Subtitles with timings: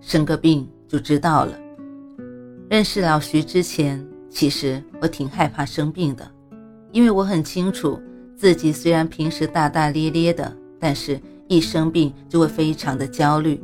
[0.00, 1.52] 生个病就知道了。
[2.68, 6.30] 认识老徐之前，其实我挺害怕生病的，
[6.92, 8.00] 因为我很清楚
[8.36, 13.62] 自己虽然平时大大咧咧的，但是一生病就会非常的焦虑。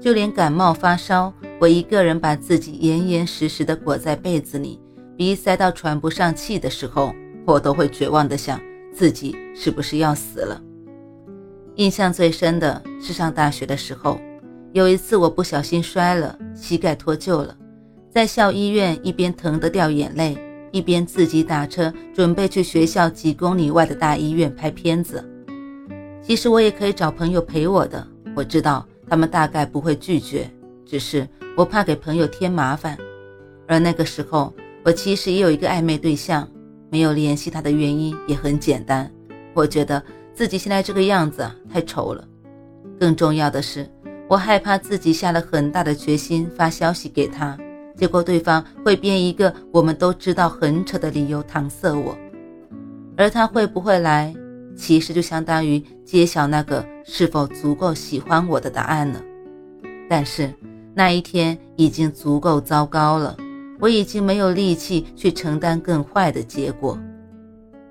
[0.00, 4.78] 就连感冒发烧，我一个人把自己严严实实的裹在被子里，
[5.16, 7.14] 鼻塞到喘不上气的时候，
[7.46, 8.60] 我都会绝望的想
[8.92, 10.60] 自己是不是要死了。
[11.76, 14.20] 印象最深的是上大学的时候。
[14.72, 17.54] 有一次，我不小心摔了，膝盖脱臼了，
[18.10, 20.34] 在校医院一边疼得掉眼泪，
[20.70, 25.22] 一边自己打车准备去学校几公里外的大医院拍片子。
[26.22, 30.50] 其实我也可以找朋友陪我的，我知道他们大概不会拒绝，
[30.86, 32.96] 只是我怕给朋友添麻烦。
[33.68, 36.48] 而那个时候，我其实也有一个暧昧对象，
[36.90, 39.12] 没有联系他的原因也很简单，
[39.52, 42.26] 我觉得自己现在这个样子太丑了。
[42.98, 43.86] 更重要的是。
[44.32, 47.54] 我害怕自己下了很大的决心发消息给他，
[47.94, 52.16] 结果对方会编一个我们都知道很扯的理由搪塞我，
[53.14, 54.34] 而他会不会来，
[54.74, 59.20] 其实就相当于揭晓那个是否足够喜欢我的答案了。
[60.08, 60.50] 但是
[60.94, 63.36] 那一天已经足够糟糕了，
[63.78, 66.98] 我已经没有力气去承担更坏的结果，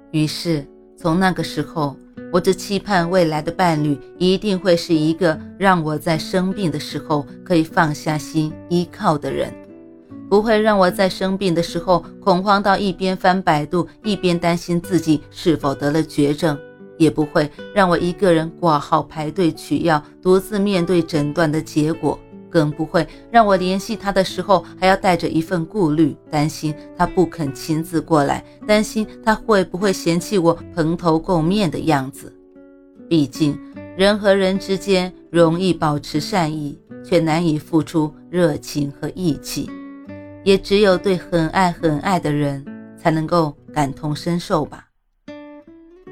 [0.10, 0.66] 于是
[0.98, 1.96] 从那个时候。
[2.32, 9.54] 我只期盼未来的伴侣一定会是一个让我在生病的时候可以放下心依靠的人，
[10.30, 16.58] 不会让我在生病的时候恐慌到一边翻百度一边担心自己是否得了绝症，
[16.98, 22.18] 也不会让我一个人挂号排队取药，独自面对诊断的结果。
[22.52, 32.32] 更不会让我联系他的时候还要带着一份顾虑，担心他不肯亲自过来，担心他会不会嫌弃我蓬头垢面的样子。
[33.08, 33.58] 毕竟
[33.98, 39.70] 人和人之间容易保持善意，却难以付出热情和义气。
[40.44, 42.66] 也只有对很爱很爱的人，
[42.98, 44.88] 才能够感同身受吧。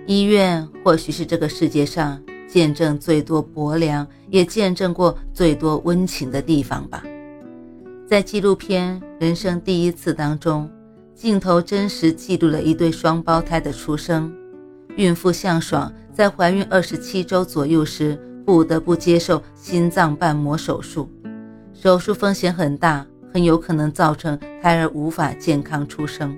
[0.05, 2.21] 医院或许是这个世界上。
[2.51, 7.03] 见证最多薄凉，也见证过最多温情的地方吧。
[8.07, 10.67] 在纪录片《人生第一次》当中，
[11.13, 14.33] 镜头真实记录了一对双胞胎的出生。
[14.95, 21.07] 孕妇向爽在怀孕二十七周左右时，不得不接受心脏瓣膜手术，
[21.71, 26.35] 手术风险很大，很有可能造成胎儿无法健康出生。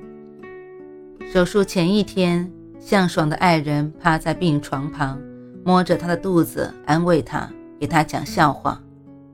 [1.32, 5.18] 手术前一天，向爽的爱人趴在病床旁。
[5.64, 7.50] 摸着她的肚子，安慰她，
[7.80, 8.82] 给她讲笑话。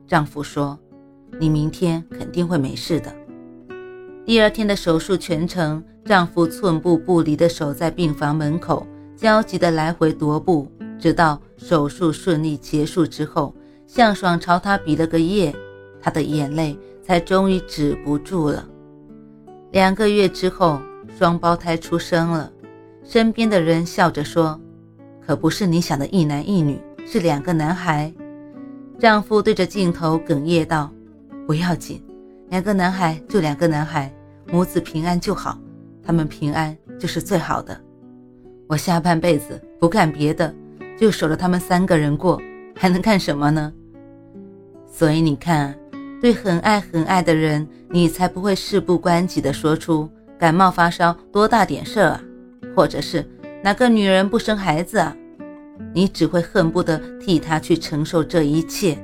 [0.06, 0.78] 丈夫说
[1.38, 3.14] ：“你明天肯定会没事的。”
[4.24, 8.86] 第二天的手术全程，丈夫寸步不离地守在病房门口，
[9.16, 13.54] 焦急地来回踱步，直到手术顺利结束之后，
[13.86, 15.54] 向爽朝他比了个耶，
[16.00, 18.66] 他的眼泪才终于止不住了。
[19.72, 20.80] 两个月之后，
[21.18, 22.52] 双胞胎出生了，
[23.04, 24.60] 身边的人笑着说。
[25.28, 28.10] 可不是你想的一男一女，是两个男孩。
[28.98, 30.90] 丈夫对着镜头哽咽道
[31.46, 32.02] ：“不要紧，
[32.48, 34.10] 两个男孩就两个男孩，
[34.50, 35.58] 母子平安就好，
[36.02, 37.78] 他们平安就是最好的。
[38.68, 40.50] 我下半辈子不干别的，
[40.96, 42.40] 就守着他们三个人过，
[42.74, 43.70] 还能干什么呢？
[44.90, 45.78] 所以你看，
[46.22, 52.22] 对很爱很爱的人，你才不会事不关己的说出感冒发烧多大点事儿啊，
[52.74, 53.22] 或者是。”
[53.62, 55.14] 哪个女人不生孩子啊？
[55.92, 58.96] 你只会恨不得替她去承受这一切。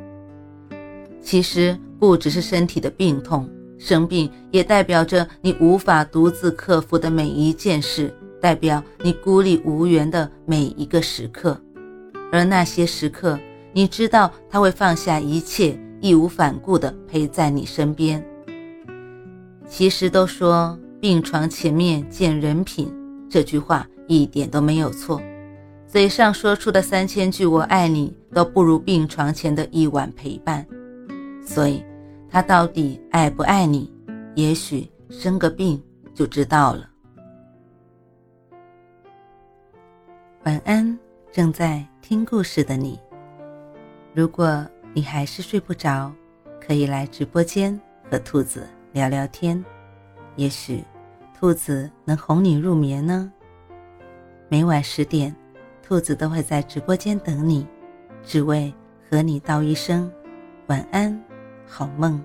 [1.20, 11.60] 其实不只是身体的病痛，生病也代表着你无法独自克服的每一件事，代表你孤立无援的每一个时刻。
[12.30, 13.38] 而那些时刻，
[13.72, 18.24] 你知道他会放下一切，义无反顾地陪在你身边。
[19.66, 22.92] 其实都说病床前面见人品，
[23.34, 23.84] 这句话。
[24.06, 25.18] 一点都没有错，
[25.88, 30.64] 嘴上说出的三千句“我爱你”都不如病床前的一晚陪伴。
[31.42, 31.82] 所以，
[32.28, 33.90] 他到底爱不爱你？
[34.34, 35.82] 也许生个病
[36.12, 36.86] 就知道了。
[40.44, 40.98] 晚安，
[41.32, 43.00] 正在听故事的你。
[44.12, 46.12] 如果你还是睡不着，
[46.60, 47.80] 可以来直播间
[48.10, 49.64] 和兔子聊聊天，
[50.36, 50.84] 也许
[51.36, 53.30] 兔子能哄你入眠呢。
[54.48, 55.34] 每晚十点，
[55.82, 57.66] 兔子都会在直播间等你，
[58.22, 58.72] 只为
[59.10, 60.10] 和你道一声
[60.68, 61.20] 晚安，
[61.66, 62.22] 好梦。